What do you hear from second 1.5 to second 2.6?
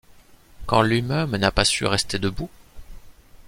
pas su rester debout?